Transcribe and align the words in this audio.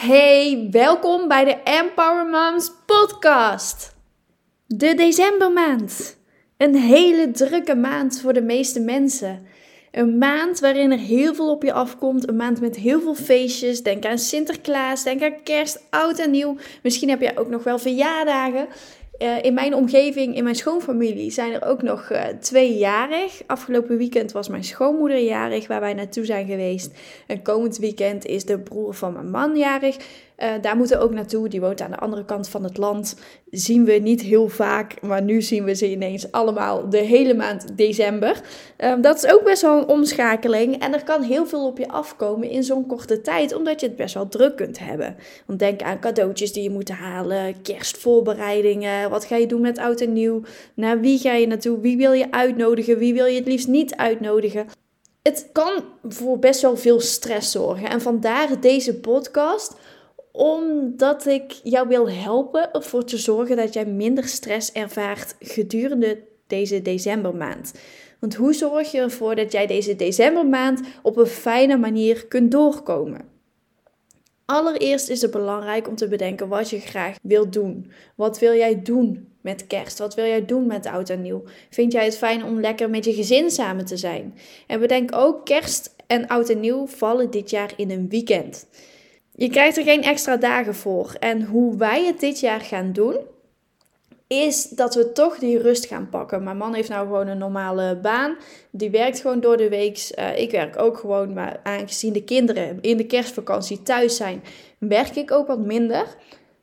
Hey, 0.00 0.68
welkom 0.70 1.28
bij 1.28 1.44
de 1.44 1.56
Empower 1.64 2.26
Moms 2.26 2.72
podcast. 2.86 3.96
De 4.66 4.94
decembermaand. 4.94 6.16
Een 6.56 6.74
hele 6.74 7.30
drukke 7.30 7.74
maand 7.74 8.20
voor 8.20 8.32
de 8.32 8.42
meeste 8.42 8.80
mensen. 8.80 9.46
Een 9.90 10.18
maand 10.18 10.60
waarin 10.60 10.92
er 10.92 10.98
heel 10.98 11.34
veel 11.34 11.50
op 11.50 11.62
je 11.62 11.72
afkomt. 11.72 12.28
Een 12.28 12.36
maand 12.36 12.60
met 12.60 12.76
heel 12.76 13.00
veel 13.00 13.14
feestjes. 13.14 13.82
Denk 13.82 14.04
aan 14.04 14.18
Sinterklaas, 14.18 15.04
denk 15.04 15.22
aan 15.22 15.42
kerst, 15.42 15.86
oud 15.90 16.18
en 16.18 16.30
nieuw. 16.30 16.56
Misschien 16.82 17.08
heb 17.08 17.20
je 17.20 17.38
ook 17.38 17.48
nog 17.48 17.62
wel 17.62 17.78
verjaardagen. 17.78 18.68
Uh, 19.22 19.42
in 19.42 19.54
mijn 19.54 19.74
omgeving, 19.74 20.36
in 20.36 20.42
mijn 20.44 20.54
schoonfamilie, 20.54 21.30
zijn 21.30 21.52
er 21.52 21.64
ook 21.64 21.82
nog 21.82 22.10
uh, 22.10 22.24
twee 22.40 22.76
jarig. 22.78 23.42
Afgelopen 23.46 23.96
weekend 23.96 24.32
was 24.32 24.48
mijn 24.48 24.64
schoonmoeder 24.64 25.18
jarig, 25.18 25.66
waar 25.66 25.80
wij 25.80 25.94
naartoe 25.94 26.24
zijn 26.24 26.46
geweest. 26.46 26.98
En 27.26 27.42
komend 27.42 27.78
weekend 27.78 28.26
is 28.26 28.44
de 28.44 28.58
broer 28.58 28.94
van 28.94 29.12
mijn 29.12 29.30
man 29.30 29.56
jarig. 29.56 29.96
Uh, 30.42 30.48
daar 30.60 30.76
moeten 30.76 30.98
we 30.98 31.04
ook 31.04 31.12
naartoe. 31.12 31.48
Die 31.48 31.60
woont 31.60 31.80
aan 31.80 31.90
de 31.90 31.98
andere 31.98 32.24
kant 32.24 32.48
van 32.48 32.64
het 32.64 32.76
land. 32.76 33.16
Zien 33.50 33.84
we 33.84 33.92
niet 33.92 34.20
heel 34.20 34.48
vaak, 34.48 35.02
maar 35.02 35.22
nu 35.22 35.42
zien 35.42 35.64
we 35.64 35.74
ze 35.74 35.90
ineens 35.90 36.32
allemaal 36.32 36.88
de 36.88 36.98
hele 36.98 37.34
maand 37.34 37.76
december. 37.76 38.40
Uh, 38.78 38.94
dat 39.00 39.24
is 39.24 39.32
ook 39.32 39.44
best 39.44 39.62
wel 39.62 39.78
een 39.78 39.88
omschakeling. 39.88 40.80
En 40.80 40.94
er 40.94 41.04
kan 41.04 41.22
heel 41.22 41.46
veel 41.46 41.66
op 41.66 41.78
je 41.78 41.88
afkomen 41.88 42.48
in 42.48 42.64
zo'n 42.64 42.86
korte 42.86 43.20
tijd, 43.20 43.54
omdat 43.54 43.80
je 43.80 43.86
het 43.86 43.96
best 43.96 44.14
wel 44.14 44.28
druk 44.28 44.56
kunt 44.56 44.78
hebben. 44.78 45.16
Want 45.46 45.58
denk 45.58 45.82
aan 45.82 46.00
cadeautjes 46.00 46.52
die 46.52 46.62
je 46.62 46.70
moet 46.70 46.90
halen, 46.90 47.62
kerstvoorbereidingen. 47.62 49.10
Wat 49.10 49.24
ga 49.24 49.36
je 49.36 49.46
doen 49.46 49.60
met 49.60 49.78
oud 49.78 50.00
en 50.00 50.12
nieuw? 50.12 50.42
Naar 50.74 51.00
wie 51.00 51.18
ga 51.18 51.32
je 51.32 51.46
naartoe? 51.46 51.80
Wie 51.80 51.96
wil 51.96 52.12
je 52.12 52.30
uitnodigen? 52.32 52.98
Wie 52.98 53.14
wil 53.14 53.26
je 53.26 53.38
het 53.38 53.46
liefst 53.46 53.68
niet 53.68 53.96
uitnodigen? 53.96 54.66
Het 55.22 55.48
kan 55.52 55.84
voor 56.02 56.38
best 56.38 56.62
wel 56.62 56.76
veel 56.76 57.00
stress 57.00 57.50
zorgen. 57.50 57.88
En 57.90 58.00
vandaar 58.00 58.60
deze 58.60 58.94
podcast 59.00 59.74
omdat 60.32 61.26
ik 61.26 61.52
jou 61.62 61.88
wil 61.88 62.10
helpen 62.10 62.72
ervoor 62.72 63.04
te 63.04 63.18
zorgen 63.18 63.56
dat 63.56 63.72
jij 63.72 63.86
minder 63.86 64.24
stress 64.24 64.72
ervaart 64.72 65.36
gedurende 65.40 66.22
deze 66.46 66.82
decembermaand. 66.82 67.72
Want 68.18 68.34
hoe 68.34 68.54
zorg 68.54 68.90
je 68.90 68.98
ervoor 68.98 69.34
dat 69.34 69.52
jij 69.52 69.66
deze 69.66 69.96
decembermaand 69.96 70.80
op 71.02 71.16
een 71.16 71.26
fijne 71.26 71.76
manier 71.76 72.26
kunt 72.26 72.50
doorkomen? 72.50 73.28
Allereerst 74.44 75.08
is 75.08 75.22
het 75.22 75.30
belangrijk 75.30 75.88
om 75.88 75.96
te 75.96 76.08
bedenken 76.08 76.48
wat 76.48 76.70
je 76.70 76.80
graag 76.80 77.16
wilt 77.22 77.52
doen. 77.52 77.92
Wat 78.14 78.38
wil 78.38 78.54
jij 78.54 78.82
doen 78.82 79.28
met 79.40 79.66
kerst? 79.66 79.98
Wat 79.98 80.14
wil 80.14 80.24
jij 80.24 80.44
doen 80.44 80.66
met 80.66 80.86
oud 80.86 81.10
en 81.10 81.22
nieuw? 81.22 81.42
Vind 81.70 81.92
jij 81.92 82.04
het 82.04 82.16
fijn 82.16 82.44
om 82.44 82.60
lekker 82.60 82.90
met 82.90 83.04
je 83.04 83.12
gezin 83.12 83.50
samen 83.50 83.84
te 83.84 83.96
zijn? 83.96 84.34
En 84.66 84.80
bedenk 84.80 85.14
ook, 85.14 85.44
kerst 85.44 85.94
en 86.06 86.26
oud 86.26 86.48
en 86.48 86.60
nieuw 86.60 86.86
vallen 86.86 87.30
dit 87.30 87.50
jaar 87.50 87.72
in 87.76 87.90
een 87.90 88.08
weekend. 88.08 88.66
Je 89.40 89.48
krijgt 89.48 89.76
er 89.76 89.84
geen 89.84 90.02
extra 90.02 90.36
dagen 90.36 90.74
voor. 90.74 91.14
En 91.18 91.42
hoe 91.42 91.76
wij 91.76 92.04
het 92.04 92.20
dit 92.20 92.40
jaar 92.40 92.60
gaan 92.60 92.92
doen, 92.92 93.16
is 94.26 94.68
dat 94.68 94.94
we 94.94 95.12
toch 95.12 95.38
die 95.38 95.58
rust 95.58 95.86
gaan 95.86 96.08
pakken. 96.08 96.42
Mijn 96.42 96.56
man 96.56 96.74
heeft 96.74 96.88
nou 96.88 97.06
gewoon 97.06 97.26
een 97.26 97.38
normale 97.38 97.96
baan. 98.02 98.36
Die 98.70 98.90
werkt 98.90 99.20
gewoon 99.20 99.40
door 99.40 99.56
de 99.56 99.68
week. 99.68 100.10
Uh, 100.18 100.38
ik 100.38 100.50
werk 100.50 100.78
ook 100.78 100.98
gewoon, 100.98 101.32
maar 101.32 101.60
aangezien 101.62 102.12
de 102.12 102.24
kinderen 102.24 102.78
in 102.80 102.96
de 102.96 103.06
kerstvakantie 103.06 103.82
thuis 103.82 104.16
zijn, 104.16 104.42
werk 104.78 105.16
ik 105.16 105.30
ook 105.30 105.46
wat 105.46 105.58
minder. 105.58 106.06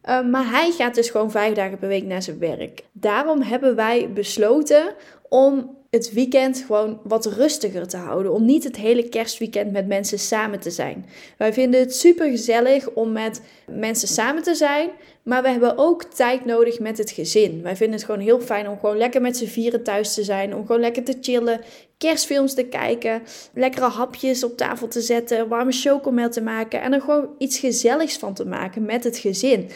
Uh, 0.07 0.29
maar 0.29 0.49
hij 0.49 0.71
gaat 0.71 0.95
dus 0.95 1.09
gewoon 1.09 1.31
vijf 1.31 1.53
dagen 1.53 1.77
per 1.77 1.87
week 1.87 2.03
naar 2.03 2.21
zijn 2.21 2.39
werk. 2.39 2.83
Daarom 2.91 3.41
hebben 3.41 3.75
wij 3.75 4.09
besloten 4.13 4.93
om 5.29 5.75
het 5.89 6.13
weekend 6.13 6.63
gewoon 6.67 6.99
wat 7.03 7.25
rustiger 7.25 7.87
te 7.87 7.97
houden. 7.97 8.33
Om 8.33 8.45
niet 8.45 8.63
het 8.63 8.75
hele 8.75 9.09
kerstweekend 9.09 9.71
met 9.71 9.87
mensen 9.87 10.19
samen 10.19 10.59
te 10.59 10.71
zijn. 10.71 11.05
Wij 11.37 11.53
vinden 11.53 11.79
het 11.79 11.95
super 11.95 12.29
gezellig 12.29 12.89
om 12.89 13.11
met 13.11 13.41
mensen 13.65 14.07
samen 14.07 14.43
te 14.43 14.55
zijn. 14.55 14.89
Maar 15.23 15.41
we 15.41 15.49
hebben 15.49 15.77
ook 15.77 16.03
tijd 16.03 16.45
nodig 16.45 16.79
met 16.79 16.97
het 16.97 17.11
gezin. 17.11 17.61
Wij 17.61 17.75
vinden 17.75 17.95
het 17.95 18.05
gewoon 18.05 18.21
heel 18.21 18.39
fijn 18.39 18.69
om 18.69 18.79
gewoon 18.79 18.97
lekker 18.97 19.21
met 19.21 19.37
z'n 19.37 19.45
vieren 19.45 19.83
thuis 19.83 20.13
te 20.13 20.23
zijn. 20.23 20.55
Om 20.55 20.65
gewoon 20.65 20.81
lekker 20.81 21.03
te 21.03 21.17
chillen. 21.21 21.61
Kerstfilms 21.97 22.53
te 22.53 22.63
kijken. 22.63 23.21
Lekkere 23.53 23.85
hapjes 23.85 24.43
op 24.43 24.57
tafel 24.57 24.87
te 24.87 25.01
zetten. 25.01 25.47
Warme 25.47 25.71
chocomel 25.71 26.29
te 26.29 26.41
maken. 26.41 26.81
En 26.81 26.93
er 26.93 27.01
gewoon 27.01 27.29
iets 27.37 27.59
gezelligs 27.59 28.17
van 28.17 28.33
te 28.33 28.45
maken 28.45 28.85
met 28.85 29.03
het 29.03 29.17
gezin. 29.17 29.69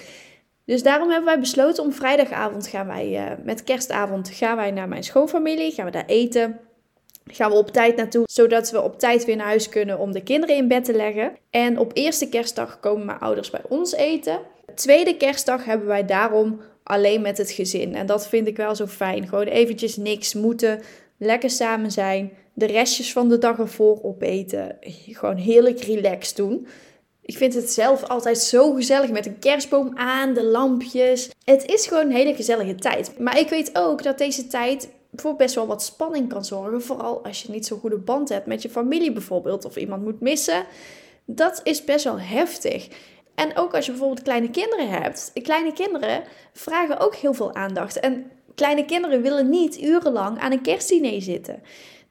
Dus 0.65 0.83
daarom 0.83 1.09
hebben 1.09 1.25
wij 1.25 1.39
besloten 1.39 1.83
om 1.83 1.93
vrijdagavond 1.93 2.67
gaan 2.67 2.87
wij, 2.87 3.09
uh, 3.11 3.45
met 3.45 3.63
kerstavond, 3.63 4.29
gaan 4.29 4.55
wij 4.55 4.71
naar 4.71 4.87
mijn 4.87 5.03
schoonfamilie, 5.03 5.71
gaan 5.71 5.85
we 5.85 5.91
daar 5.91 6.05
eten. 6.05 6.59
Gaan 7.25 7.51
we 7.51 7.57
op 7.57 7.71
tijd 7.71 7.95
naartoe, 7.95 8.23
zodat 8.25 8.71
we 8.71 8.81
op 8.81 8.99
tijd 8.99 9.25
weer 9.25 9.35
naar 9.35 9.45
huis 9.45 9.69
kunnen 9.69 9.99
om 9.99 10.11
de 10.11 10.23
kinderen 10.23 10.55
in 10.55 10.67
bed 10.67 10.85
te 10.85 10.93
leggen. 10.93 11.37
En 11.49 11.77
op 11.77 11.91
eerste 11.93 12.29
kerstdag 12.29 12.79
komen 12.79 13.05
mijn 13.05 13.19
ouders 13.19 13.49
bij 13.49 13.61
ons 13.69 13.93
eten. 13.93 14.39
Tweede 14.75 15.17
kerstdag 15.17 15.65
hebben 15.65 15.87
wij 15.87 16.05
daarom 16.05 16.61
alleen 16.83 17.21
met 17.21 17.37
het 17.37 17.51
gezin. 17.51 17.95
En 17.95 18.05
dat 18.05 18.27
vind 18.27 18.47
ik 18.47 18.57
wel 18.57 18.75
zo 18.75 18.87
fijn. 18.87 19.27
Gewoon 19.27 19.45
eventjes 19.47 19.97
niks 19.97 20.33
moeten, 20.33 20.81
lekker 21.23 21.49
samen 21.49 21.91
zijn, 21.91 22.31
de 22.53 22.65
restjes 22.65 23.11
van 23.11 23.29
de 23.29 23.37
dag 23.37 23.59
ervoor 23.59 23.99
opeten. 24.03 24.77
Gewoon 25.07 25.35
heerlijk 25.35 25.79
relaxed 25.79 26.35
doen. 26.35 26.67
Ik 27.21 27.37
vind 27.37 27.53
het 27.53 27.71
zelf 27.71 28.03
altijd 28.03 28.37
zo 28.37 28.73
gezellig 28.73 29.11
met 29.11 29.25
een 29.25 29.39
kerstboom 29.39 29.97
aan, 29.97 30.33
de 30.33 30.43
lampjes. 30.43 31.29
Het 31.43 31.65
is 31.65 31.87
gewoon 31.87 32.05
een 32.05 32.15
hele 32.15 32.35
gezellige 32.35 32.75
tijd. 32.75 33.19
Maar 33.19 33.39
ik 33.39 33.49
weet 33.49 33.69
ook 33.73 34.03
dat 34.03 34.17
deze 34.17 34.47
tijd 34.47 34.89
voor 35.13 35.35
best 35.35 35.55
wel 35.55 35.67
wat 35.67 35.83
spanning 35.83 36.29
kan 36.29 36.45
zorgen. 36.45 36.81
Vooral 36.81 37.23
als 37.23 37.41
je 37.41 37.51
niet 37.51 37.65
zo'n 37.65 37.79
goede 37.79 37.97
band 37.97 38.29
hebt 38.29 38.45
met 38.45 38.61
je 38.61 38.69
familie 38.69 39.11
bijvoorbeeld. 39.11 39.65
Of 39.65 39.75
iemand 39.75 40.03
moet 40.03 40.21
missen. 40.21 40.65
Dat 41.25 41.61
is 41.63 41.83
best 41.83 42.03
wel 42.03 42.19
heftig. 42.19 42.87
En 43.35 43.57
ook 43.57 43.75
als 43.75 43.85
je 43.85 43.91
bijvoorbeeld 43.91 44.23
kleine 44.23 44.49
kinderen 44.49 44.89
hebt. 44.89 45.31
Kleine 45.41 45.73
kinderen 45.73 46.23
vragen 46.53 46.99
ook 46.99 47.15
heel 47.15 47.33
veel 47.33 47.53
aandacht. 47.53 47.99
En 47.99 48.31
kleine 48.55 48.85
kinderen 48.85 49.21
willen 49.21 49.49
niet 49.49 49.81
urenlang 49.81 50.39
aan 50.39 50.51
een 50.51 50.61
kerstdiner 50.61 51.21
zitten. 51.21 51.61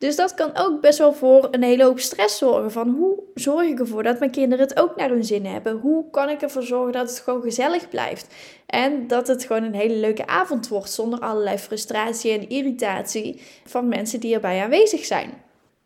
Dus 0.00 0.16
dat 0.16 0.34
kan 0.34 0.50
ook 0.56 0.80
best 0.80 0.98
wel 0.98 1.12
voor 1.12 1.48
een 1.50 1.62
hele 1.62 1.84
hoop 1.84 1.98
stress 1.98 2.38
zorgen. 2.38 2.70
Van 2.70 2.88
hoe 2.88 3.22
zorg 3.34 3.66
ik 3.66 3.78
ervoor 3.78 4.02
dat 4.02 4.18
mijn 4.18 4.30
kinderen 4.30 4.64
het 4.68 4.80
ook 4.80 4.96
naar 4.96 5.08
hun 5.08 5.24
zin 5.24 5.46
hebben? 5.46 5.78
Hoe 5.78 6.10
kan 6.10 6.28
ik 6.28 6.42
ervoor 6.42 6.62
zorgen 6.62 6.92
dat 6.92 7.08
het 7.10 7.18
gewoon 7.18 7.42
gezellig 7.42 7.88
blijft? 7.88 8.34
En 8.66 9.06
dat 9.06 9.26
het 9.26 9.44
gewoon 9.44 9.62
een 9.62 9.74
hele 9.74 9.94
leuke 9.94 10.26
avond 10.26 10.68
wordt 10.68 10.90
zonder 10.90 11.18
allerlei 11.18 11.58
frustratie 11.58 12.32
en 12.32 12.48
irritatie 12.48 13.42
van 13.64 13.88
mensen 13.88 14.20
die 14.20 14.34
erbij 14.34 14.62
aanwezig 14.62 15.04
zijn. 15.04 15.30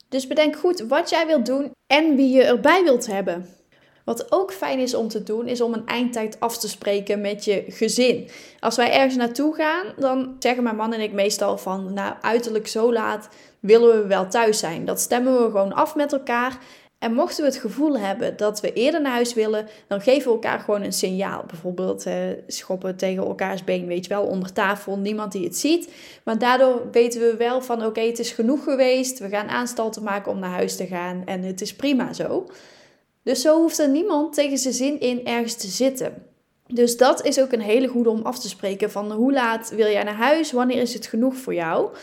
Dus 0.09 0.27
bedenk 0.27 0.57
goed 0.57 0.81
wat 0.81 1.11
jij 1.11 1.27
wilt 1.27 1.47
doen 1.47 1.71
en 1.87 2.17
wie 2.17 2.33
je 2.33 2.43
erbij 2.43 2.83
wilt 2.83 3.07
hebben. 3.07 3.49
Wat 4.05 4.33
ook 4.33 4.53
fijn 4.53 4.79
is 4.79 4.95
om 4.95 5.09
te 5.09 5.23
doen, 5.23 5.49
is 5.49 5.61
om 5.61 5.73
een 5.73 5.87
eindtijd 5.87 6.41
af 6.41 6.59
te 6.59 6.69
spreken 6.69 7.21
met 7.21 7.45
je 7.45 7.65
gezin. 7.69 8.29
Als 8.61 8.77
wij 8.77 8.93
ergens 8.93 9.17
naartoe 9.17 9.55
gaan, 9.55 9.87
dan 9.99 10.37
zeggen 10.39 10.63
mijn 10.63 10.77
man 10.77 10.93
en 10.93 11.01
ik 11.01 11.13
meestal 11.13 11.59
van, 11.59 11.93
nou, 11.93 12.15
uiterlijk 12.21 12.67
zo 12.67 12.93
laat 12.93 13.29
willen 13.61 14.03
we 14.03 14.07
wel 14.07 14.29
thuis 14.29 14.59
zijn. 14.59 14.85
Dat 14.85 15.01
stemmen 15.01 15.33
we 15.33 15.45
gewoon 15.45 15.73
af 15.73 15.95
met 15.95 16.13
elkaar. 16.13 16.59
En 16.99 17.15
mochten 17.15 17.45
we 17.45 17.51
het 17.51 17.61
gevoel 17.61 17.99
hebben 17.99 18.37
dat 18.37 18.61
we 18.61 18.73
eerder 18.73 19.01
naar 19.01 19.13
huis 19.13 19.35
willen, 19.35 19.69
dan 19.89 20.01
geven 20.01 20.27
we 20.27 20.33
elkaar 20.33 20.59
gewoon 20.59 20.83
een 20.83 20.93
signaal. 20.93 21.45
Bijvoorbeeld 21.47 22.07
uh, 22.07 22.15
schoppen 22.47 22.97
tegen 22.97 23.25
elkaars 23.25 23.65
been, 23.65 23.87
weet 23.87 24.05
je 24.05 24.15
wel, 24.15 24.23
onder 24.23 24.53
tafel, 24.53 24.99
niemand 24.99 25.33
die 25.33 25.45
het 25.45 25.57
ziet. 25.57 25.93
Maar 26.23 26.39
daardoor 26.39 26.91
weten 26.93 27.21
we 27.21 27.37
wel 27.37 27.63
van 27.63 27.85
oké, 27.85 28.01
het 28.01 28.19
is 28.19 28.31
genoeg 28.31 28.65
geweest. 28.65 29.19
We 29.19 29.29
gaan 29.29 29.49
aanstalten 29.49 30.03
maken 30.03 30.33
om 30.33 30.39
naar 30.39 30.51
huis 30.51 30.77
te 30.77 30.87
gaan 30.87 31.23
en 31.25 31.43
het 31.43 31.61
is 31.61 31.75
prima 31.75 32.13
zo. 32.13 32.47
Dus 33.25 33.41
zo 33.41 33.61
hoeft 33.61 33.79
er 33.79 33.89
niemand 33.89 34.35
tegen 34.35 34.59
zijn 34.59 34.75
zin 34.75 35.01
in 35.01 35.27
ergens 35.27 35.55
te 35.55 35.67
zitten. 35.69 36.27
Dus 36.67 36.97
dat 36.97 37.27
is 37.27 37.41
ook 37.41 37.53
een 37.53 37.61
hele 37.61 37.89
goede 37.89 38.11
om 38.11 38.23
af 38.23 38.39
te 38.39 38.49
spreken 38.49 38.91
van 38.91 39.13
hoe 39.13 39.33
laat 39.33 39.71
wil 39.71 39.87
jij 39.87 40.03
naar 40.03 40.15
huis, 40.15 40.53
wanneer 40.53 40.81
is 40.81 40.95
het 40.95 41.07
genoeg 41.07 41.37
voor 41.37 41.55
jou. 41.55 41.95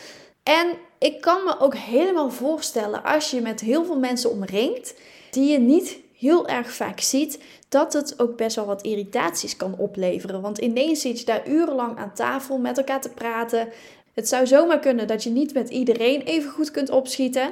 En 0.44 0.68
ik 1.00 1.22
kan 1.22 1.44
me 1.44 1.60
ook 1.60 1.76
helemaal 1.76 2.30
voorstellen 2.30 3.04
als 3.04 3.32
je 3.32 3.42
met 3.42 3.60
heel 3.60 3.86
veel 3.86 4.00
mensen 4.00 4.32
omringt 4.32 4.94
die 5.32 5.52
je 5.52 5.60
niet 5.60 6.00
heel 6.18 6.48
erg 6.48 6.72
vaak 6.72 7.00
ziet, 7.00 7.40
dat 7.70 7.94
het 7.94 8.20
ook 8.20 8.38
best 8.38 8.56
wel 8.56 8.66
wat 8.66 8.82
irritaties 8.82 9.58
kan 9.58 9.76
opleveren. 9.78 10.42
Want 10.42 10.58
ineens 10.58 11.02
zit 11.02 11.20
je 11.20 11.26
daar 11.26 11.48
urenlang 11.48 11.98
aan 11.98 12.14
tafel 12.14 12.58
met 12.58 12.78
elkaar 12.78 13.02
te 13.02 13.10
praten. 13.10 13.70
Het 14.14 14.28
zou 14.28 14.48
zomaar 14.48 14.80
kunnen 14.80 15.08
dat 15.08 15.24
je 15.24 15.30
niet 15.30 15.54
met 15.54 15.70
iedereen 15.70 16.22
even 16.22 16.52
goed 16.52 16.72
kunt 16.72 16.90
opschieten. 16.90 17.52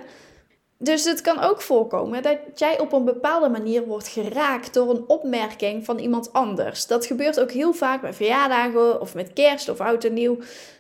Dus 0.81 1.05
het 1.05 1.21
kan 1.21 1.39
ook 1.39 1.61
voorkomen 1.61 2.23
dat 2.23 2.37
jij 2.55 2.79
op 2.79 2.93
een 2.93 3.05
bepaalde 3.05 3.49
manier 3.49 3.85
wordt 3.85 4.07
geraakt 4.07 4.73
door 4.73 4.89
een 4.89 5.03
opmerking 5.07 5.85
van 5.85 5.97
iemand 5.97 6.33
anders. 6.33 6.87
Dat 6.87 7.05
gebeurt 7.05 7.39
ook 7.39 7.51
heel 7.51 7.73
vaak 7.73 8.01
bij 8.01 8.13
verjaardagen 8.13 9.01
of 9.01 9.15
met 9.15 9.33
kerst 9.33 9.69
of 9.69 9.79
oud 9.79 10.03
en 10.03 10.13
nieuw. 10.13 10.37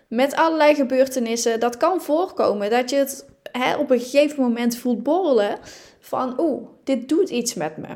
Met 0.07 0.35
allerlei 0.35 0.75
gebeurtenissen. 0.75 1.59
Dat 1.59 1.77
kan 1.77 2.01
voorkomen 2.01 2.69
dat 2.69 2.89
je 2.89 2.95
het 2.95 3.25
hè, 3.51 3.75
op 3.75 3.91
een 3.91 3.99
gegeven 3.99 4.41
moment 4.43 4.77
voelt 4.77 5.03
borrelen 5.03 5.59
van 5.99 6.39
oeh, 6.39 6.67
dit 6.83 7.09
doet 7.09 7.29
iets 7.29 7.53
met 7.53 7.77
me. 7.77 7.87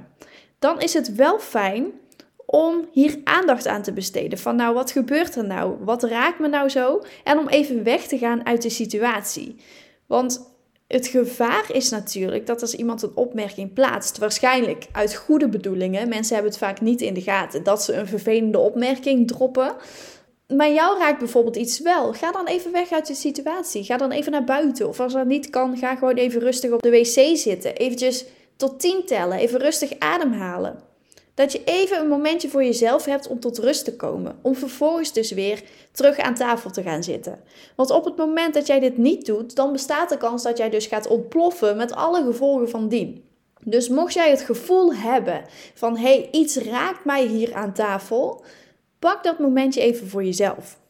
Dan 0.60 0.80
is 0.80 0.94
het 0.94 1.16
wel 1.16 1.40
fijn 1.40 1.92
om 2.46 2.88
hier 2.92 3.20
aandacht 3.24 3.68
aan 3.68 3.82
te 3.82 3.94
besteden. 3.94 4.40
Van 4.40 4.56
nou, 4.56 4.74
wat 4.74 4.92
gebeurt 4.92 5.36
er 5.36 5.46
nou? 5.46 5.76
Wat 5.80 6.04
raakt 6.04 6.40
me 6.40 6.48
nou 6.48 6.70
zo? 6.70 7.02
En 7.24 7.38
om 7.38 7.48
even 7.48 7.84
weg 7.84 8.08
te 8.08 8.18
gaan 8.18 8.46
uit 8.46 8.62
de 8.62 8.70
situatie. 8.70 9.56
Want 10.08 10.53
Het 10.94 11.08
gevaar 11.08 11.66
is 11.72 11.90
natuurlijk 11.90 12.46
dat 12.46 12.62
als 12.62 12.76
iemand 12.76 13.02
een 13.02 13.16
opmerking 13.16 13.74
plaatst, 13.74 14.18
waarschijnlijk 14.18 14.88
uit 14.92 15.16
goede 15.16 15.48
bedoelingen, 15.50 16.10
mensen 16.10 16.34
hebben 16.34 16.52
het 16.52 16.62
vaak 16.62 16.82
niet 16.82 17.02
in 17.02 17.14
de 17.14 17.22
gaten, 17.22 17.64
dat 17.64 17.84
ze 17.84 17.94
een 17.94 18.08
vervelende 18.08 18.58
opmerking 18.58 19.28
droppen. 19.28 19.76
Maar 20.48 20.72
jou 20.72 21.00
raakt 21.00 21.20
bijvoorbeeld 21.20 21.56
iets 21.56 21.80
wel. 21.80 22.14
Ga 22.14 22.32
dan 22.32 22.48
even 22.48 22.72
weg 22.72 22.92
uit 22.92 23.08
de 23.08 23.14
situatie. 23.14 23.84
Ga 23.84 23.98
dan 23.98 24.12
even 24.12 24.32
naar 24.32 24.44
buiten. 24.44 24.88
Of 24.88 25.00
als 25.00 25.14
dat 25.14 25.26
niet 25.26 25.50
kan, 25.50 25.78
ga 25.78 25.96
gewoon 25.96 26.16
even 26.16 26.42
rustig 26.42 26.72
op 26.72 26.82
de 26.82 26.90
wc 26.90 27.38
zitten. 27.38 27.76
Eventjes 27.76 28.26
tot 28.56 28.80
tien 28.80 29.02
tellen. 29.06 29.38
Even 29.38 29.60
rustig 29.60 30.00
ademhalen. 30.00 30.80
Dat 31.34 31.52
je 31.52 31.64
even 31.64 32.00
een 32.00 32.08
momentje 32.08 32.50
voor 32.50 32.64
jezelf 32.64 33.06
hebt 33.06 33.28
om 33.28 33.40
tot 33.40 33.58
rust 33.58 33.86
te 33.86 33.96
komen. 33.96 34.40
Om 34.42 34.56
vervolgens 34.56 35.14
dus 35.14 35.32
weer 35.32 35.64
terug 35.92 36.18
aan 36.18 36.36
tafel 36.36 36.72
te 36.72 36.82
gaan 36.82 37.04
zitten. 37.04 37.40
Want 37.76 37.90
op 37.90 38.06
het 38.06 38.16
moment 38.16 38.54
dat 38.54 38.68
jij 38.68 38.80
dit 38.80 38.98
niet 38.98 39.26
doet, 39.26 39.56
dan 39.56 39.72
bestaat 39.72 40.10
de 40.10 40.18
kans 40.18 40.44
dat 40.44 40.58
jij 40.58 40.70
dus 40.70 40.86
gaat 40.86 41.08
ontploffen 41.08 41.78
met 41.78 41.94
alle 41.94 42.24
gevolgen 42.24 42.70
van 42.70 42.88
dien. 42.88 43.24
Dus 43.66 43.90
mocht 43.90 44.14
jij 44.14 44.30
het 44.30 44.42
gevoel 44.42 44.94
hebben 44.94 45.46
van 45.74 45.98
hé, 45.98 46.02
hey, 46.02 46.30
iets 46.32 46.58
raakt 46.58 47.06
mij 47.06 47.26
hier 47.26 47.54
aan 47.54 47.74
tafel, 47.74 48.44
pak 49.00 49.24
dat 49.24 49.40
momentje 49.40 49.82
even 49.82 50.08
voor 50.08 50.24
jezelf. 50.24 50.82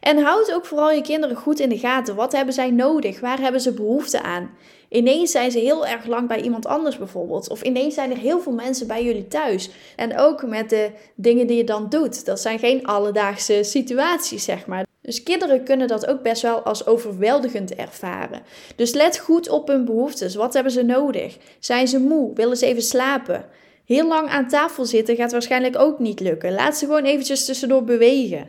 En 0.00 0.18
houd 0.18 0.52
ook 0.52 0.66
vooral 0.66 0.90
je 0.90 1.02
kinderen 1.02 1.36
goed 1.36 1.60
in 1.60 1.68
de 1.68 1.78
gaten. 1.78 2.14
Wat 2.14 2.32
hebben 2.32 2.54
zij 2.54 2.70
nodig? 2.70 3.20
Waar 3.20 3.40
hebben 3.40 3.60
ze 3.60 3.72
behoefte 3.72 4.22
aan? 4.22 4.50
Ineens 4.88 5.30
zijn 5.30 5.50
ze 5.50 5.58
heel 5.58 5.86
erg 5.86 6.06
lang 6.06 6.28
bij 6.28 6.40
iemand 6.40 6.66
anders 6.66 6.98
bijvoorbeeld. 6.98 7.48
Of 7.48 7.62
ineens 7.62 7.94
zijn 7.94 8.10
er 8.10 8.16
heel 8.16 8.40
veel 8.40 8.52
mensen 8.52 8.86
bij 8.86 9.04
jullie 9.04 9.28
thuis. 9.28 9.70
En 9.96 10.18
ook 10.18 10.46
met 10.46 10.70
de 10.70 10.90
dingen 11.14 11.46
die 11.46 11.56
je 11.56 11.64
dan 11.64 11.88
doet. 11.88 12.24
Dat 12.24 12.40
zijn 12.40 12.58
geen 12.58 12.86
alledaagse 12.86 13.62
situaties, 13.62 14.44
zeg 14.44 14.66
maar. 14.66 14.86
Dus 15.02 15.22
kinderen 15.22 15.64
kunnen 15.64 15.88
dat 15.88 16.06
ook 16.06 16.22
best 16.22 16.42
wel 16.42 16.62
als 16.62 16.86
overweldigend 16.86 17.74
ervaren. 17.74 18.42
Dus 18.76 18.92
let 18.92 19.18
goed 19.18 19.48
op 19.48 19.68
hun 19.68 19.84
behoeftes. 19.84 20.34
Wat 20.34 20.54
hebben 20.54 20.72
ze 20.72 20.82
nodig? 20.82 21.36
Zijn 21.58 21.88
ze 21.88 22.00
moe? 22.00 22.34
Willen 22.34 22.56
ze 22.56 22.66
even 22.66 22.82
slapen? 22.82 23.44
Heel 23.84 24.08
lang 24.08 24.28
aan 24.28 24.48
tafel 24.48 24.84
zitten 24.84 25.16
gaat 25.16 25.32
waarschijnlijk 25.32 25.78
ook 25.78 25.98
niet 25.98 26.20
lukken. 26.20 26.52
Laat 26.52 26.76
ze 26.76 26.84
gewoon 26.84 27.04
eventjes 27.04 27.44
tussendoor 27.44 27.84
bewegen 27.84 28.48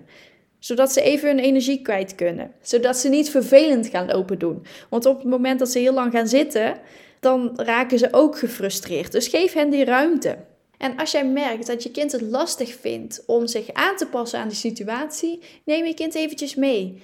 zodat 0.59 0.91
ze 0.91 1.01
even 1.01 1.27
hun 1.27 1.39
energie 1.39 1.81
kwijt 1.81 2.15
kunnen. 2.15 2.51
Zodat 2.61 2.97
ze 2.97 3.09
niet 3.09 3.29
vervelend 3.29 3.87
gaan 3.87 4.07
lopen 4.07 4.39
doen. 4.39 4.65
Want 4.89 5.05
op 5.05 5.17
het 5.17 5.27
moment 5.27 5.59
dat 5.59 5.69
ze 5.69 5.79
heel 5.79 5.93
lang 5.93 6.11
gaan 6.11 6.27
zitten, 6.27 6.79
dan 7.19 7.51
raken 7.55 7.99
ze 7.99 8.07
ook 8.11 8.37
gefrustreerd. 8.37 9.11
Dus 9.11 9.27
geef 9.27 9.53
hen 9.53 9.69
die 9.69 9.85
ruimte. 9.85 10.37
En 10.77 10.97
als 10.97 11.11
jij 11.11 11.25
merkt 11.25 11.67
dat 11.67 11.83
je 11.83 11.91
kind 11.91 12.11
het 12.11 12.21
lastig 12.21 12.75
vindt 12.79 13.23
om 13.25 13.47
zich 13.47 13.73
aan 13.73 13.95
te 13.95 14.07
passen 14.07 14.39
aan 14.39 14.47
de 14.47 14.55
situatie, 14.55 15.39
neem 15.63 15.85
je 15.85 15.93
kind 15.93 16.15
eventjes 16.15 16.55
mee. 16.55 17.01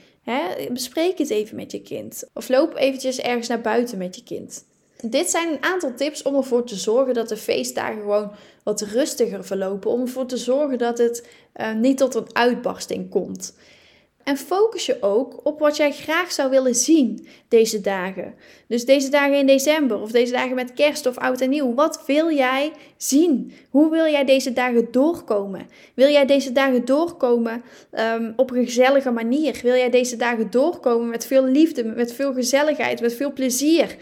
bespreek 0.71 1.17
het 1.17 1.29
even 1.29 1.55
met 1.55 1.71
je 1.71 1.81
kind. 1.81 2.23
Of 2.33 2.49
loop 2.49 2.75
eventjes 2.75 3.19
ergens 3.19 3.47
naar 3.47 3.61
buiten 3.61 3.97
met 3.97 4.15
je 4.15 4.23
kind. 4.23 4.65
Dit 5.01 5.29
zijn 5.29 5.49
een 5.49 5.63
aantal 5.63 5.93
tips 5.93 6.21
om 6.21 6.35
ervoor 6.35 6.63
te 6.63 6.75
zorgen 6.75 7.13
dat 7.13 7.29
de 7.29 7.37
feestdagen 7.37 8.01
gewoon 8.01 8.31
wat 8.63 8.81
rustiger 8.81 9.45
verlopen. 9.45 9.91
Om 9.91 10.01
ervoor 10.01 10.25
te 10.25 10.37
zorgen 10.37 10.77
dat 10.77 10.97
het 10.97 11.27
uh, 11.55 11.73
niet 11.73 11.97
tot 11.97 12.15
een 12.15 12.27
uitbarsting 12.35 13.09
komt. 13.09 13.53
En 14.25 14.37
focus 14.37 14.85
je 14.85 14.97
ook 15.01 15.39
op 15.43 15.59
wat 15.59 15.77
jij 15.77 15.91
graag 15.91 16.31
zou 16.31 16.49
willen 16.49 16.75
zien 16.75 17.27
deze 17.47 17.81
dagen. 17.81 18.33
Dus 18.67 18.85
deze 18.85 19.09
dagen 19.09 19.37
in 19.37 19.45
december 19.45 20.01
of 20.01 20.11
deze 20.11 20.31
dagen 20.31 20.55
met 20.55 20.73
kerst 20.73 21.05
of 21.05 21.17
oud 21.17 21.41
en 21.41 21.49
nieuw. 21.49 21.73
Wat 21.73 22.03
wil 22.05 22.31
jij 22.31 22.71
zien? 22.97 23.53
Hoe 23.69 23.89
wil 23.89 24.05
jij 24.05 24.25
deze 24.25 24.53
dagen 24.53 24.87
doorkomen? 24.91 25.67
Wil 25.93 26.09
jij 26.09 26.25
deze 26.25 26.51
dagen 26.51 26.85
doorkomen 26.85 27.63
um, 27.91 28.33
op 28.35 28.51
een 28.51 28.65
gezellige 28.65 29.11
manier? 29.11 29.59
Wil 29.63 29.75
jij 29.75 29.89
deze 29.89 30.15
dagen 30.15 30.51
doorkomen 30.51 31.09
met 31.09 31.25
veel 31.25 31.43
liefde, 31.45 31.83
met 31.83 32.13
veel 32.13 32.33
gezelligheid, 32.33 33.01
met 33.01 33.13
veel 33.13 33.33
plezier? 33.33 33.95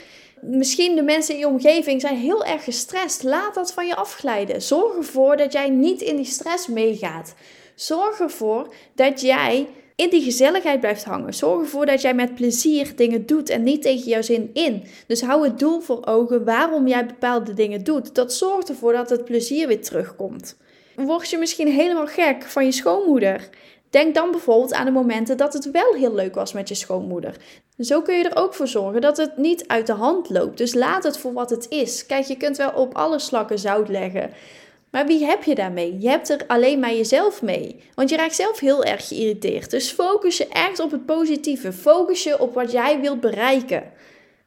Misschien 0.45 0.95
de 0.95 1.04
mensen 1.04 1.34
in 1.34 1.40
je 1.40 1.48
omgeving 1.48 2.01
zijn 2.01 2.18
heel 2.18 2.45
erg 2.45 2.63
gestrest. 2.63 3.24
Laat 3.24 3.54
dat 3.54 3.74
van 3.74 3.88
je 3.88 3.95
afglijden. 3.95 4.62
Zorg 4.62 4.95
ervoor 4.95 5.38
dat 5.38 5.54
jij 5.54 5.69
niet 5.69 6.01
in 6.01 6.16
die 6.16 6.25
stress 6.25 6.68
meegaat. 6.68 7.34
Zorg 7.75 8.19
ervoor 8.19 8.74
dat 8.95 9.22
jij 9.22 9.68
in 9.95 10.10
die 10.10 10.22
gezelligheid 10.22 10.80
blijft 10.80 11.04
hangen. 11.04 11.34
Zorg 11.34 11.62
ervoor 11.62 11.86
dat 11.86 12.01
jij 12.01 12.13
met 12.13 12.36
plezier 12.36 12.95
dingen 12.95 13.25
doet 13.25 13.50
en 13.50 13.63
niet 13.63 13.81
tegen 13.81 14.10
jouw 14.10 14.22
zin 14.22 14.50
in. 14.54 14.84
Dus 15.07 15.22
hou 15.22 15.44
het 15.44 15.60
doel 15.60 15.80
voor 15.80 16.06
ogen 16.06 16.44
waarom 16.45 16.88
jij 16.88 17.06
bepaalde 17.06 17.54
dingen 17.54 17.84
doet. 17.84 18.16
Dat 18.16 18.34
zorgt 18.34 18.69
ervoor 18.69 18.94
dat 18.94 19.10
het 19.10 19.25
plezier 19.25 19.68
weer 19.68 19.81
terugkomt. 19.81 20.57
Word 20.95 21.30
je 21.30 21.38
misschien 21.38 21.68
helemaal 21.68 22.07
gek 22.07 22.44
van 22.44 22.66
je 22.66 22.72
schoonmoeder? 22.72 23.50
Denk 23.94 24.16
dan 24.16 24.31
bijvoorbeeld 24.31 24.74
aan 24.74 24.86
de 24.86 24.92
momenten 24.92 25.38
dat 25.38 25.54
het 25.54 25.72
wel 25.72 25.94
heel 25.94 26.13
leuk 26.13 26.36
was 26.36 26.54
met 26.54 26.68
je 26.68 26.75
schoonmoeder. 26.75 27.36
Zo 27.80 28.01
kun 28.01 28.18
je 28.18 28.30
er 28.30 28.36
ook 28.36 28.54
voor 28.54 28.68
zorgen 28.68 29.01
dat 29.01 29.18
het 29.18 29.38
niet 29.38 29.68
uit 29.68 29.88
de 29.88 29.94
hand 29.94 30.30
loopt. 30.30 30.57
Dus 30.57 30.74
laat 30.74 31.04
het 31.04 31.18
voor 31.18 31.34
wat 31.34 31.50
het 31.50 31.69
is. 31.69 32.06
Kijk, 32.06 32.25
je 32.25 32.38
kunt 32.38 32.57
wel 32.57 32.72
op 32.72 32.95
alle 32.95 33.19
slakken 33.19 33.60
zout 33.60 33.90
leggen. 33.90 34.31
Maar 34.92 35.06
wie 35.06 35.25
heb 35.25 35.44
je 35.44 35.56
daarmee? 35.56 36.00
Je 36.00 36.10
hebt 36.10 36.30
er 36.30 36.44
alleen 36.48 36.80
maar 36.80 36.94
jezelf 36.94 37.42
mee. 37.42 37.81
Want 37.95 38.10
je 38.10 38.16
raakt 38.16 38.36
zelf 38.36 38.60
heel 38.60 38.84
erg 38.84 39.07
geïrriteerd. 39.07 39.72
Dus 39.72 39.92
focus 39.92 40.38
je 40.38 40.48
echt 40.48 40.80
op 40.80 40.92
het 40.92 41.06
positieve. 41.06 41.74
Focus 41.74 42.24
je 42.24 42.40
op 42.40 42.54
wat 42.54 42.72
jij 42.72 43.00
wilt 43.00 43.19
bereiken. 43.19 43.84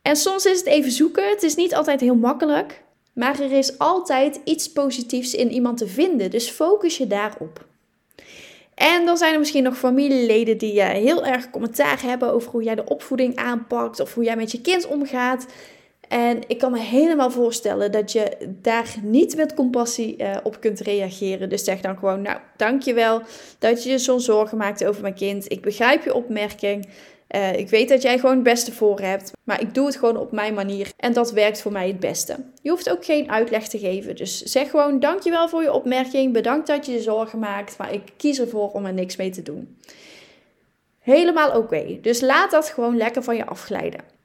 En 0.03 0.17
soms 0.17 0.47
is 0.47 0.59
het 0.59 0.67
even 0.67 0.91
zoeken. 0.91 1.29
Het 1.29 1.43
is 1.43 1.55
niet 1.55 1.75
altijd 1.75 2.01
heel 2.01 2.17
makkelijk. 2.17 2.83
Maar 3.15 3.41
er 3.41 3.53
is 3.53 3.79
altijd 3.79 4.41
iets 4.45 4.73
positiefs 4.73 5.35
in 5.35 5.51
iemand 5.51 5.79
te 5.79 5.89
vinden. 5.89 6.31
Dus 6.31 6.51
focus 6.51 6.97
je 6.97 7.07
daarop. 7.07 7.65
En 8.77 9.05
dan 9.05 9.17
zijn 9.17 9.33
er 9.33 9.39
misschien 9.39 9.63
nog 9.63 9.79
familieleden 9.79 10.59
die 10.59 10.75
uh, 10.75 10.89
heel 10.89 11.25
erg 11.25 11.51
commentaar 11.51 12.03
hebben 12.03 12.33
over 12.33 12.51
hoe 12.51 12.63
jij 12.63 12.75
de 12.75 12.85
opvoeding 12.85 13.37
aanpakt 13.37 14.01
of 14.01 14.15
hoe 14.15 14.25
jij 14.25 14.37
met 14.37 14.53
je 14.53 14.61
kind 14.61 14.87
omgaat. 14.87 15.47
En 16.09 16.41
ik 16.47 16.59
kan 16.59 16.73
me 16.73 16.79
helemaal 16.79 17.31
voorstellen 17.31 17.93
dat 17.93 18.13
je 18.13 18.37
daar 18.63 18.95
niet 19.03 19.37
met 19.37 19.55
compassie 19.55 20.17
uh, 20.19 20.37
op 20.43 20.61
kunt 20.61 20.81
reageren. 20.81 21.49
Dus 21.49 21.65
zeg 21.65 21.81
dan 21.81 21.99
gewoon, 21.99 22.23
nou, 22.23 22.39
dankjewel 22.57 23.23
dat 23.59 23.85
je 23.85 23.91
je 23.91 23.99
zo'n 23.99 24.21
zorgen 24.21 24.59
maakt 24.59 24.85
over 24.85 25.03
mijn 25.03 25.15
kind. 25.15 25.53
Ik 25.53 25.61
begrijp 25.61 26.05
je 26.05 26.15
opmerking. 26.15 26.89
Uh, 27.35 27.57
ik 27.57 27.69
weet 27.69 27.89
dat 27.89 28.03
jij 28.03 28.19
gewoon 28.19 28.35
het 28.35 28.45
beste 28.45 28.73
voor 28.73 29.01
hebt, 29.01 29.33
maar 29.45 29.61
ik 29.61 29.75
doe 29.75 29.87
het 29.87 29.97
gewoon 29.97 30.17
op 30.17 30.33
mijn 30.33 30.55
manier 30.55 30.93
en 30.97 31.13
dat 31.13 31.33
werkt 31.33 31.63
voor 31.63 31.73
mij 31.73 31.87
het 31.87 32.01
beste. 32.01 32.37
Je 32.63 32.71
hoeft 32.71 32.91
ook 32.91 33.05
geen 33.05 33.31
uitleg 33.31 33.69
te 33.69 33.79
geven, 33.79 34.17
dus 34.17 34.43
zeg 34.43 34.71
gewoon 34.71 35.01
dankjewel 35.01 35.49
voor 35.49 35.63
je 35.63 35.73
opmerking, 35.73 36.33
bedankt 36.33 36.67
dat 36.67 36.87
je 36.87 36.93
je 36.93 37.01
zorgen 37.01 37.39
maakt, 37.39 37.79
maar 37.79 37.93
ik 37.93 38.03
kies 38.17 38.41
ervoor 38.41 38.71
om 38.71 38.87
er 38.87 38.93
niks 38.93 39.17
mee 39.17 39.31
te 39.31 39.43
doen. 39.43 39.79
Helemaal 40.99 41.57
oké, 41.57 41.99
dus 42.01 42.21
laat 42.21 42.51
dat 42.51 42.69
gewoon 42.69 42.97
lekker 42.97 43.23
van 43.23 43.37
je 43.37 43.47
afglijden. 43.47 44.16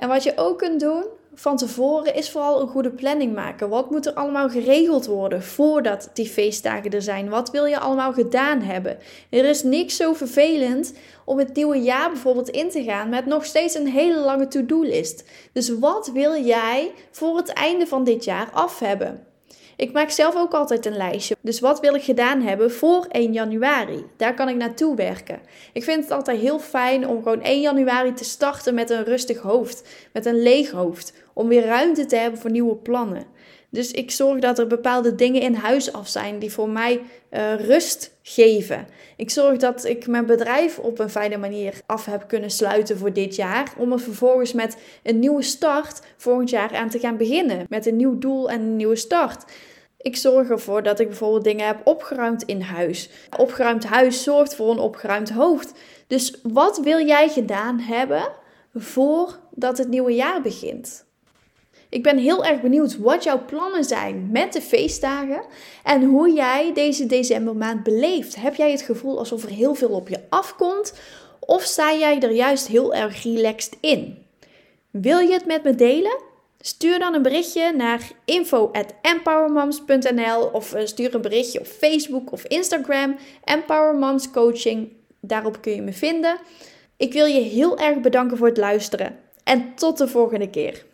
En 0.00 0.08
wat 0.08 0.22
je 0.22 0.32
ook 0.36 0.58
kunt 0.58 0.80
doen, 0.80 1.04
van 1.34 1.56
tevoren 1.56 2.14
is 2.14 2.30
vooral 2.30 2.60
een 2.60 2.68
goede 2.68 2.90
planning 2.90 3.34
maken. 3.34 3.68
Wat 3.68 3.90
moet 3.90 4.06
er 4.06 4.12
allemaal 4.12 4.48
geregeld 4.48 5.06
worden 5.06 5.42
voordat 5.42 6.10
die 6.12 6.28
feestdagen 6.28 6.90
er 6.90 7.02
zijn? 7.02 7.28
Wat 7.28 7.50
wil 7.50 7.64
je 7.64 7.78
allemaal 7.78 8.12
gedaan 8.12 8.60
hebben? 8.60 8.98
Er 9.30 9.44
is 9.44 9.62
niks 9.62 9.96
zo 9.96 10.12
vervelend 10.12 10.94
om 11.24 11.38
het 11.38 11.54
nieuwe 11.54 11.76
jaar 11.76 12.10
bijvoorbeeld 12.10 12.48
in 12.48 12.70
te 12.70 12.82
gaan 12.82 13.08
met 13.08 13.26
nog 13.26 13.44
steeds 13.44 13.74
een 13.74 13.86
hele 13.86 14.18
lange 14.18 14.48
to-do-list. 14.48 15.24
Dus 15.52 15.78
wat 15.78 16.10
wil 16.14 16.44
jij 16.44 16.92
voor 17.10 17.36
het 17.36 17.48
einde 17.48 17.86
van 17.86 18.04
dit 18.04 18.24
jaar 18.24 18.50
af 18.52 18.78
hebben? 18.78 19.26
Ik 19.76 19.92
maak 19.92 20.10
zelf 20.10 20.36
ook 20.36 20.52
altijd 20.52 20.86
een 20.86 20.96
lijstje. 20.96 21.36
Dus 21.40 21.60
wat 21.60 21.80
wil 21.80 21.94
ik 21.94 22.02
gedaan 22.02 22.40
hebben 22.40 22.72
voor 22.72 23.06
1 23.08 23.32
januari? 23.32 24.04
Daar 24.16 24.34
kan 24.34 24.48
ik 24.48 24.56
naartoe 24.56 24.96
werken. 24.96 25.40
Ik 25.72 25.84
vind 25.84 26.02
het 26.02 26.12
altijd 26.12 26.40
heel 26.40 26.58
fijn 26.58 27.08
om 27.08 27.22
gewoon 27.22 27.42
1 27.42 27.60
januari 27.60 28.12
te 28.12 28.24
starten 28.24 28.74
met 28.74 28.90
een 28.90 29.04
rustig 29.04 29.38
hoofd, 29.38 29.88
met 30.12 30.26
een 30.26 30.42
leeg 30.42 30.70
hoofd, 30.70 31.12
om 31.32 31.48
weer 31.48 31.64
ruimte 31.64 32.06
te 32.06 32.16
hebben 32.16 32.40
voor 32.40 32.50
nieuwe 32.50 32.76
plannen. 32.76 33.24
Dus 33.70 33.90
ik 33.90 34.10
zorg 34.10 34.40
dat 34.40 34.58
er 34.58 34.66
bepaalde 34.66 35.14
dingen 35.14 35.42
in 35.42 35.54
huis 35.54 35.92
af 35.92 36.08
zijn 36.08 36.38
die 36.38 36.52
voor 36.52 36.68
mij 36.68 37.00
uh, 37.30 37.54
rust 37.54 38.16
geven. 38.22 38.86
Ik 39.16 39.30
zorg 39.30 39.56
dat 39.56 39.84
ik 39.84 40.06
mijn 40.06 40.26
bedrijf 40.26 40.78
op 40.78 40.98
een 40.98 41.10
fijne 41.10 41.36
manier 41.36 41.80
af 41.86 42.04
heb 42.04 42.28
kunnen 42.28 42.50
sluiten 42.50 42.98
voor 42.98 43.12
dit 43.12 43.36
jaar. 43.36 43.72
Om 43.78 43.92
er 43.92 44.00
vervolgens 44.00 44.52
met 44.52 44.76
een 45.02 45.18
nieuwe 45.18 45.42
start 45.42 46.00
volgend 46.16 46.50
jaar 46.50 46.74
aan 46.74 46.88
te 46.88 46.98
gaan 46.98 47.16
beginnen. 47.16 47.66
Met 47.68 47.86
een 47.86 47.96
nieuw 47.96 48.18
doel 48.18 48.50
en 48.50 48.60
een 48.60 48.76
nieuwe 48.76 48.96
start. 48.96 49.44
Ik 49.96 50.16
zorg 50.16 50.48
ervoor 50.48 50.82
dat 50.82 51.00
ik 51.00 51.08
bijvoorbeeld 51.08 51.44
dingen 51.44 51.66
heb 51.66 51.80
opgeruimd 51.84 52.42
in 52.42 52.60
huis. 52.60 53.10
Opgeruimd 53.38 53.84
huis 53.84 54.22
zorgt 54.22 54.54
voor 54.54 54.70
een 54.70 54.78
opgeruimd 54.78 55.30
hoofd. 55.30 55.72
Dus 56.06 56.40
wat 56.42 56.78
wil 56.78 57.06
jij 57.06 57.28
gedaan 57.28 57.78
hebben 57.78 58.28
voordat 58.74 59.78
het 59.78 59.88
nieuwe 59.88 60.14
jaar 60.14 60.42
begint? 60.42 61.08
Ik 61.90 62.02
ben 62.02 62.18
heel 62.18 62.44
erg 62.44 62.60
benieuwd 62.60 62.98
wat 62.98 63.24
jouw 63.24 63.44
plannen 63.44 63.84
zijn 63.84 64.28
met 64.32 64.52
de 64.52 64.60
feestdagen 64.60 65.42
en 65.84 66.04
hoe 66.04 66.32
jij 66.32 66.72
deze 66.74 67.06
decembermaand 67.06 67.82
beleeft. 67.82 68.36
Heb 68.36 68.54
jij 68.54 68.70
het 68.70 68.82
gevoel 68.82 69.18
alsof 69.18 69.42
er 69.42 69.50
heel 69.50 69.74
veel 69.74 69.88
op 69.88 70.08
je 70.08 70.20
afkomt 70.28 70.94
of 71.38 71.62
sta 71.62 71.94
jij 71.94 72.20
er 72.20 72.32
juist 72.32 72.66
heel 72.66 72.94
erg 72.94 73.22
relaxed 73.22 73.76
in? 73.80 74.18
Wil 74.90 75.18
je 75.18 75.32
het 75.32 75.46
met 75.46 75.62
me 75.62 75.74
delen? 75.74 76.28
Stuur 76.60 76.98
dan 76.98 77.14
een 77.14 77.22
berichtje 77.22 77.72
naar 77.72 78.10
info@empowermoms.nl 78.24 80.44
of 80.52 80.74
eh, 80.74 80.86
stuur 80.86 81.14
een 81.14 81.20
berichtje 81.20 81.60
op 81.60 81.66
Facebook 81.66 82.32
of 82.32 82.44
Instagram 82.44 83.16
Empower 83.44 84.20
Coaching. 84.32 84.92
Daarop 85.20 85.60
kun 85.60 85.74
je 85.74 85.82
me 85.82 85.92
vinden. 85.92 86.36
Ik 86.96 87.12
wil 87.12 87.26
je 87.26 87.40
heel 87.40 87.78
erg 87.78 88.00
bedanken 88.00 88.36
voor 88.36 88.46
het 88.46 88.56
luisteren. 88.56 89.18
En 89.44 89.74
tot 89.74 89.98
de 89.98 90.08
volgende 90.08 90.50
keer. 90.50 90.88